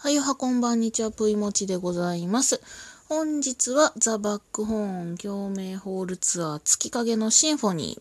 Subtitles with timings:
[0.00, 2.60] はいおはこんばんにちは、ぷいもちでございます。
[3.08, 7.98] 本日はザ・バックホーン共鳴ホールツアー月影のシンフォニ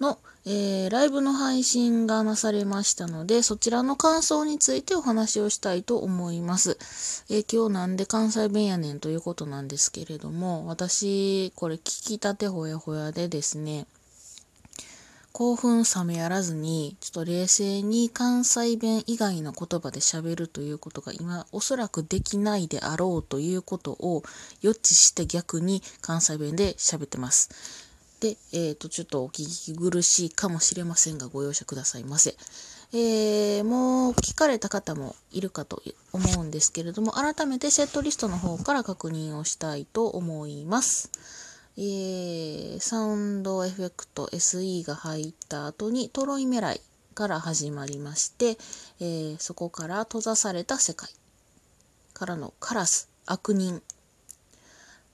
[0.00, 6.78] ーの、えー、ライブの配信がなされましたので、そちらの感想についてお話をしたいと思います。
[7.28, 13.86] えー、今日なんで関西弁やねんということなんですけれども、私、これ聞きたてほやほやでですね、
[15.32, 24.22] 興奮冷めやらずに、ちょっと冷静に関西弁以外の言葉で喋るということが今おそらくできないであろうということを
[24.60, 27.50] 予知して逆に関西弁で喋ってます。
[28.20, 32.36] で、えっ、ー、と、ちょっとお聞き苦しいかもしれませんがご容赦くださいませ。
[32.92, 41.10] えー、もう聞かれた方もいるかと思うんですけれども、改めてセットリストの方から確認をしたいと思います。
[41.76, 46.80] えー、サウンドエフェクト SE が入った後にトロイメライ
[47.14, 48.58] から始まりまして、
[49.00, 51.08] えー、そこから閉ざされた世界
[52.12, 53.82] からのカラス悪人。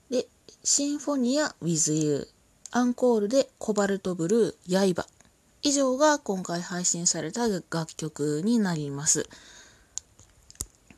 [0.09, 0.27] で
[0.63, 2.27] シンフォニア with you
[2.71, 5.07] アンコールでコバルトブルー刃
[5.61, 9.27] 以上が今回配信された楽曲になります。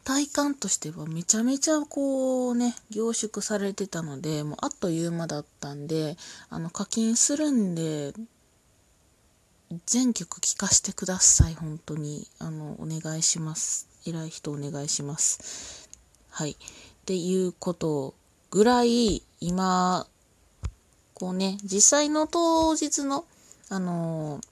[0.04, 6.18] 体感としてはめちゃめちゃこうね、凝縮されてたので、もうあっという間だったんで、
[6.50, 8.14] あの課金するんで、
[9.86, 12.28] 全曲聴かせてください、本当に。
[12.40, 13.88] あの、お願いします。
[14.06, 15.88] 偉い人お願いします。
[16.30, 16.52] はい。
[16.52, 16.56] っ
[17.06, 18.14] ていうこと
[18.50, 20.08] ぐらい、今、
[21.14, 23.26] こうね、実際の当日の、
[23.70, 24.51] あのー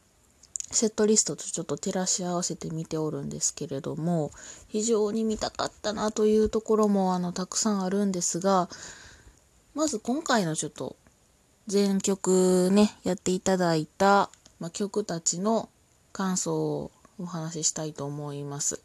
[0.71, 4.31] セットリストとちょっと照らし合わせて見ておるんですけれども
[4.67, 8.69] 非常に見たかったなというところもあのたくさんあるんですが
[9.73, 10.95] まず今回のちょっと
[11.67, 15.69] 全曲ねやっていただいた、ま、曲たちの
[16.11, 18.81] 感想をお話ししたいと思います。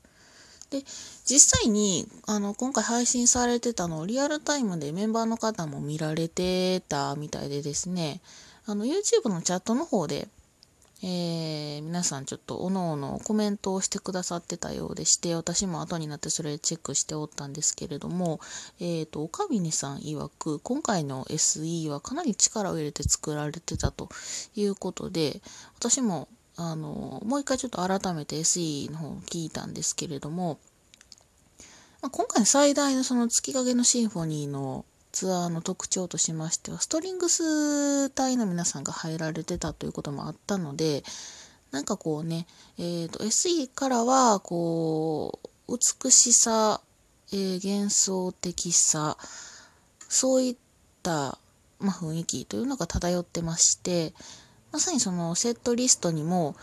[0.71, 0.83] で
[1.25, 8.21] 実際にあの今回配信されてたのをリアルタイムでメンバーの方も見られてたみたいでですね
[8.67, 10.27] あの YouTube のチャットの方で
[11.07, 18.41] えー、皆さんちょっとおのおのコメントをしてくださってたようでして、私も後になってそれチェックしておったんですけれども、
[18.81, 24.09] え、ー、と、岡峰さん曰く、今回の SE はかなり力を入れて作られてたと
[24.57, 25.43] いうことで、
[25.79, 26.27] 私も、
[26.57, 30.59] あの、もう一回ちょっと改めて SE の方を聞いたんですけれども、
[32.01, 41.05] ま、今回最大のその月影のシンフォニーのツアーの特徴としましては、ストリングス隊の皆さんが入られてたということもあったので、
[41.71, 42.49] なんかこうね、
[42.79, 45.39] えっ、ー、と、SE からは、こ
[45.69, 46.81] う、美しさ、
[47.33, 49.17] えー、幻想的さ、
[50.09, 50.57] そういっ
[51.05, 51.39] た、
[51.79, 54.15] まあ、雰囲気というのが漂ってまして、
[54.73, 56.57] まさにそのセットリストにも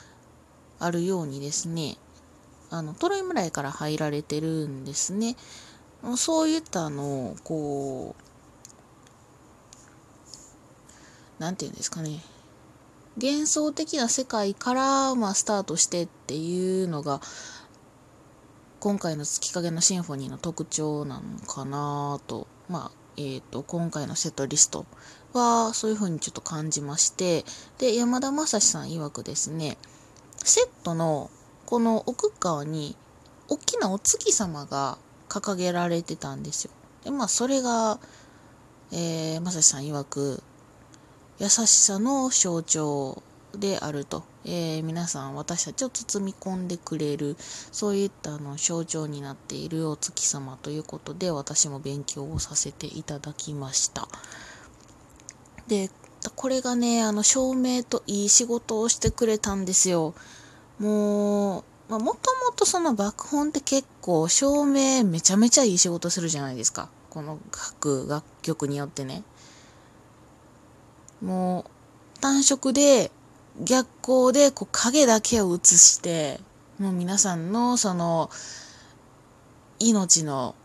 [0.79, 1.95] あるようにですね、
[2.69, 5.37] あの、トロイ村から入られてるんですね。
[6.17, 8.30] そういったあの、こう、
[11.41, 12.19] 何て言うんですかね。
[13.19, 17.19] 幻想的な世界から、まあ、スタートしてっていうのが
[18.79, 22.47] 今回の月影のシンフォニーの特徴なのかなと。
[22.69, 24.85] まあえーと、今回のセットリスト
[25.33, 27.43] はそういう風にちょっと感じまして。
[27.79, 29.77] で山田正史さん曰くですね
[30.43, 31.31] セットの
[31.65, 32.95] この奥側に
[33.49, 36.71] 大きなお月様が掲げられてたんですよ。
[37.03, 37.99] でまあそれが、
[38.91, 40.43] えー、正史さん曰く
[41.41, 43.23] 優しさの象徴
[43.57, 54.07] であると、えー、皆さん私たちを包み込んでくれるそういったあの象徴になっているお月様ということで私も勉強をさせていただきました。
[55.67, 55.89] で
[56.35, 60.13] これがねあの照明といい仕事をしてくれたんですよ。
[60.77, 66.87] もうまもともとその爆本って結構照明めちゃめちゃいい仕事するじゃないですか。
[67.09, 69.23] この各楽曲によってね。
[71.21, 73.11] もう単色で
[73.63, 76.39] 逆光でこう影だけを映して
[76.79, 78.29] もう皆さんのその
[79.79, 80.55] 命の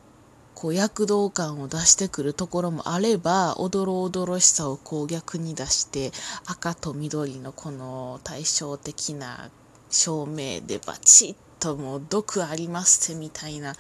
[0.54, 6.12] こう躍動感を出してくるところもあればおどろおどろしさをこう逆に出して
[6.46, 9.50] 赤と緑のこの対照的な
[9.90, 13.75] 照明でバチッともう毒ありますみたいな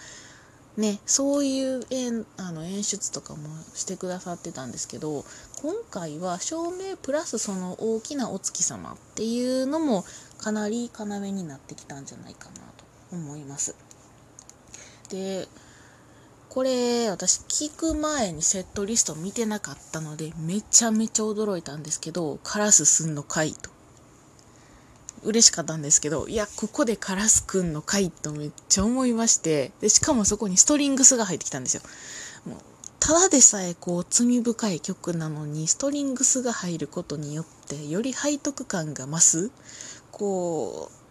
[0.76, 5.24] ね、そういう演あの演出とかもしてくださってたんですけど
[5.66, 10.04] 今回は照明プラスその大きなお月様っていうのも
[10.38, 13.74] かなり要になってきたんじゃないかなと思います。
[15.10, 15.48] で
[16.50, 23.68] これ私聞く前にセットリスト見てなかったのでめちゃめちゃ驚いたんですけどカラスすんのかいと
[25.24, 31.82] 嬉しかったんですけど、いや、ここでカラスくんの回とめっちゃ思いまして、で、しかもそこにストリングスが入ってきたんですよ。
[32.46, 32.58] もう
[32.98, 39.50] ただでさえこう罪深い曲なのにストリングスが入ることによってより背徳感が増す。
[40.10, 41.06] こう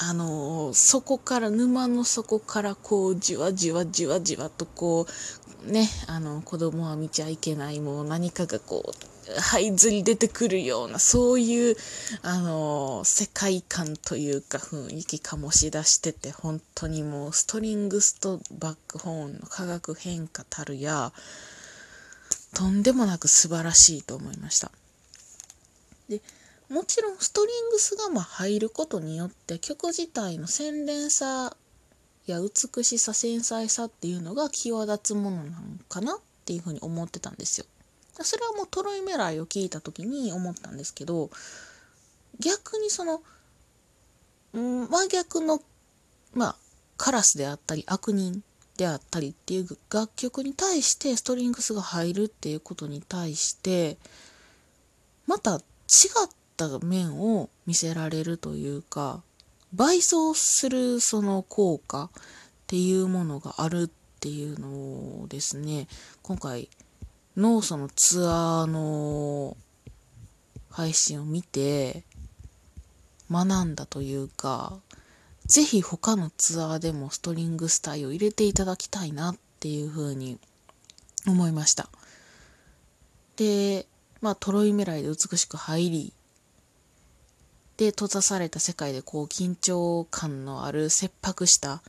[0.00, 5.06] あのそこから沼の底からこうじわじわじわじわとこ
[5.66, 7.80] うねあの子供は見ちゃいけない。
[7.80, 11.76] もう何かがこう這いずり出てくるようなそういう
[12.22, 21.12] あの世界観というか雰囲気醸し出してて本当にもうストリングスとバックホーンの化学変化たるや
[22.54, 24.70] とんでもなく素晴らしいと思いました。
[26.08, 26.22] で
[26.70, 31.56] もちろんストリングスがま入ることによって曲自体の洗練さ
[32.26, 35.50] や美しさ繊細さっていうのが際立つものなの
[35.88, 37.66] かなっていうふうに思ってたんですよ。
[38.24, 41.30] それはもうトロイメライを聞いた時に思ったんですけど
[42.40, 43.22] 逆にその、
[44.52, 45.60] うん、真逆の
[46.34, 46.56] まあ
[46.96, 48.42] カラスであったり悪人
[48.76, 53.98] であったりっていう楽曲に対してストリングスが入るっていうことに対して
[55.26, 55.60] また違っ
[56.56, 59.22] た面を見せられるというか
[59.72, 62.10] 倍増するその効果っ
[62.66, 64.68] ていうものがあるっていうの
[65.22, 65.86] をですね
[66.22, 66.68] 今回
[67.38, 69.56] のそのツアーの
[70.70, 72.02] 配信を見て
[73.30, 74.78] 学んだというか
[75.46, 80.38] ぜひ他のツアーでもストリングスタイを入れていただきたいなっていうふうに
[81.26, 81.88] 思いました。
[83.36, 83.86] で、
[84.20, 86.12] まあトロイメライで美しく入り、
[87.78, 91.80] で閉ざされた世界でこう緊張感のある切迫した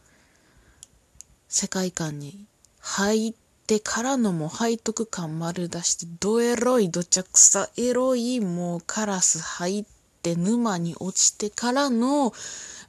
[1.50, 2.46] 世界観に
[2.80, 3.34] 入っ
[3.70, 9.86] てからのも背徳感丸出してどエロいどちゃくさエロいもうカラス入っ
[10.24, 12.34] て沼に落ちてからの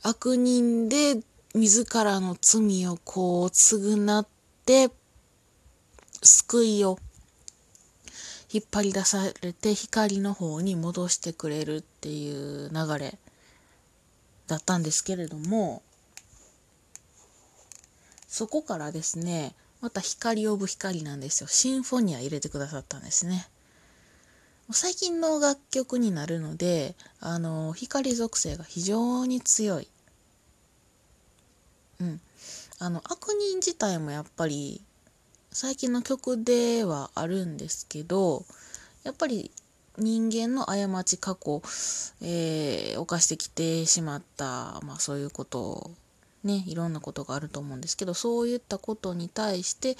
[0.02, 1.20] 悪人で
[1.54, 4.26] 自らの罪をこう償っ
[4.64, 4.88] て
[6.22, 6.98] 救いを
[8.50, 13.18] 引っ張り出されて光の方に戻してくれるっていう流れ
[14.46, 15.82] だったんですけれども
[18.26, 21.48] そこからですねまた光オブ光なんですよ。
[21.48, 23.48] シンフォニア入れてくださったんですね。
[24.72, 29.88] 最近の楽曲になるのであの光属性が非常に強い。
[32.00, 32.20] うん。
[32.78, 34.80] あの悪人自体もやっぱり
[35.52, 38.44] 最近の曲ではあるんですけど
[39.02, 39.50] やっぱり
[39.98, 41.62] 人間の過ち過去、
[42.22, 45.90] えー、犯してきてしまった、まあ、そういうこと
[46.44, 49.96] ねいろんなことがあると思うんですけどそういったことに対して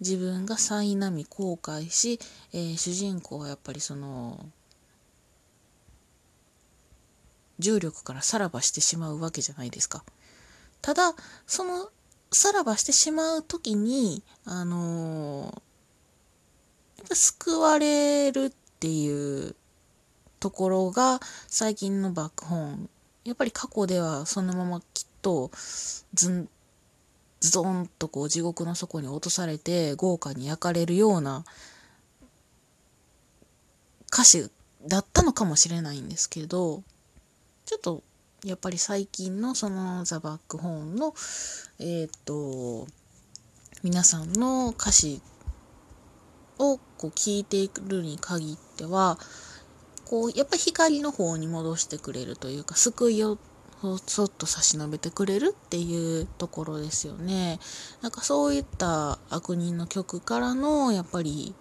[0.00, 2.18] 自分が苛み後悔し、
[2.52, 4.44] えー、主人公はやっぱりその
[7.58, 10.02] 重力からさらばしてしまうわけじゃないですか。
[10.80, 11.14] ただ
[11.46, 11.90] その
[12.32, 19.54] さらばしてしまう時に、あのー、救われるっていう
[20.38, 22.90] ところが最近のバックホーン。
[23.24, 24.80] やっぱり過去ではそのまま
[25.22, 25.50] と
[26.14, 26.48] ずん、
[27.40, 31.44] ズドンとこう地獄の底に落とされて豪華に焼かれるような
[34.12, 34.50] 歌詞
[34.86, 36.82] だったのかもしれないんですけど、
[37.64, 38.02] ちょっと
[38.44, 41.14] やっぱり最近のそのザ・バックホーンの
[41.78, 42.86] えっ、と
[43.82, 45.22] 皆さんの歌詞
[46.58, 49.18] をこう聞いているに限っては
[50.04, 53.38] こうやっぱり光の方に戻してくれるというか救いを
[54.06, 57.58] そっと差し伸べてくれるっていうところですよね。
[58.02, 61.54] なんかそういった悪人の曲からのやっぱり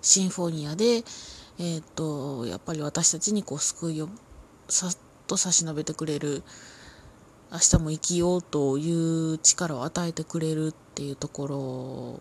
[0.00, 1.04] シンフォニアで
[1.58, 4.08] えっ、とやっぱり私たちにこう救いを
[4.68, 4.96] さっ
[5.26, 6.44] と差し伸べてくれる
[7.50, 12.20] 明日も生きようという力を与えてくれるっていうところ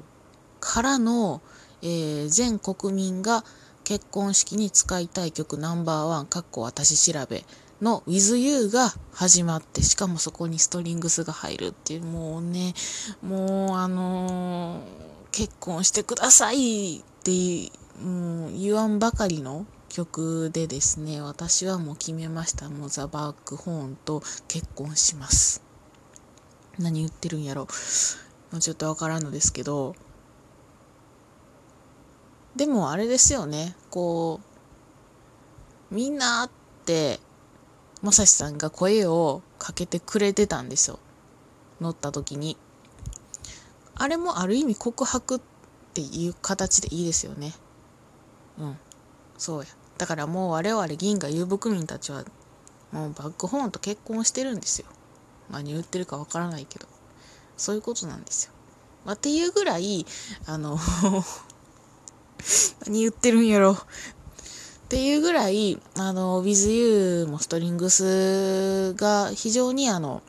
[0.60, 1.42] からの、
[1.84, 3.44] えー、全国民が
[3.84, 7.44] 結婚式に使いたい曲ナンバーワンかっこ私調べ
[7.82, 12.74] の With You が始まってしかもそこにストリングスが入るっていうもうね
[13.22, 14.82] もうあのー、
[15.32, 17.72] 結婚してくださいって
[18.04, 22.70] もう言わんばかりの曲でですね、私はもう決めました。
[22.70, 25.64] もうザ・バックホーンと結婚します。
[26.78, 27.62] 何言ってるんやろ。
[28.52, 29.96] もうちょっとわからんのですけど、
[32.56, 34.40] でもあれですよね、こ
[35.92, 36.50] う、みんなっ
[36.86, 37.20] て、
[38.02, 41.00] まさしさんが声をかけてくれてたんですよ。
[41.82, 42.58] 乗った時に。
[43.96, 45.40] あれもある意味告白っ
[45.94, 47.54] ていう形でいいですよね。
[48.60, 48.78] うん。
[49.38, 49.68] そうや。
[49.98, 52.24] だからもう我々銀河遊牧民たちは
[52.92, 54.88] もうバックホーンと結婚してるんですよ。
[55.50, 56.88] 何言ってるかわからないけど。
[57.58, 58.54] そういうことなんですよ。
[59.06, 60.06] まあ、っていうぐらい、
[60.46, 60.78] あの
[62.86, 63.78] 何言ってるんやろ。
[64.88, 70.22] っていうぐらい、あの、With You もストリングスが非常にあの、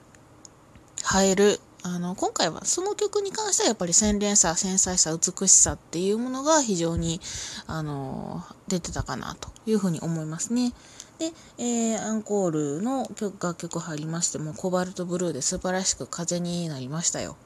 [1.23, 1.61] 映える。
[1.85, 7.21] あの、今回はその曲に関してはやっぱり洗練さ、繊細さ、美しさっていうものが非常に、
[7.69, 10.73] あの、出てたかなというふうに思いますね。
[11.21, 17.37] で、えー、アンコールの曲楽曲入りましても、コバルトブルーで素晴らしく風になりましたよ。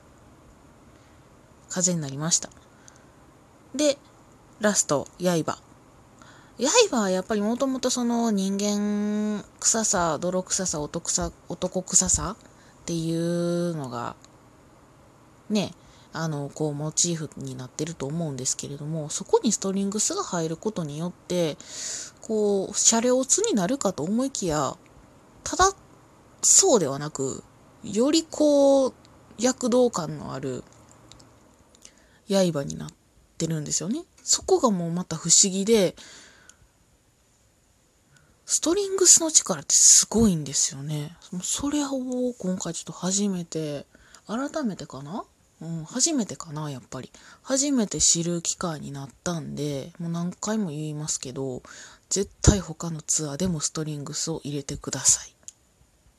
[1.69, 2.49] 風になりました。
[3.75, 3.99] で、
[4.61, 5.72] ラスト、刃。
[6.69, 14.17] 刃はやっぱりもともとその人間臭さ、泥臭さ、男臭男臭さっていうのが、
[15.51, 15.73] ね、
[16.13, 21.57] あの、こう、モチーフになってると思うんですけれども、そこにストリングスが入ることによって、
[22.21, 24.77] こう、車両ツになるかと思いきや、
[25.43, 25.73] ただ、
[26.43, 27.43] そうではなく、
[27.83, 28.95] よりこう、
[29.39, 30.63] 躍動感のある
[32.29, 32.91] 刃になっ
[33.39, 34.05] てるんですよね。
[34.23, 35.97] そこがもうまた不思議で、
[38.53, 41.17] ストリングスの力ってすごいんですよね。
[41.43, 41.89] それを
[42.39, 43.87] 今回ちょっと初めて、
[44.27, 45.25] 改めてかな？
[45.63, 47.11] うん、初めてかな、やっぱり。
[47.43, 51.63] 初めて知る機会になったんで、もう何回も言いますけど、
[52.11, 55.35] 絶対他のツアーでもストリングスを入れてください。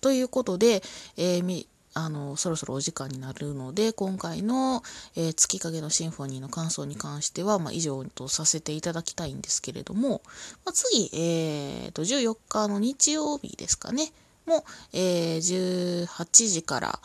[0.01, 0.81] ということで、
[1.17, 4.83] えー、あの、そろそろお時間になるので、今回の、
[5.15, 10.21] えー、月影のシンフォニーの感想に関しては、まあ、以上とさせていただきたいんですけれども、
[10.65, 14.12] まあ、次、えー、と、14日の日曜日ですかね、
[14.45, 17.00] も、えー、18時から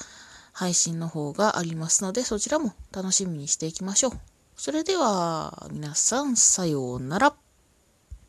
[0.53, 4.13] 配信の方がありますので、そちらも楽しみにしていきましょう。
[4.57, 7.48] それでは、皆さん、さようなら。